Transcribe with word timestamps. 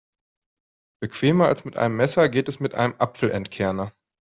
Bequemer 0.99 1.45
als 1.47 1.63
mit 1.63 1.77
einem 1.77 1.95
Messer 1.95 2.27
geht 2.27 2.49
es 2.49 2.59
mit 2.59 2.73
einem 2.73 2.95
Apfelentkerner. 2.97 3.93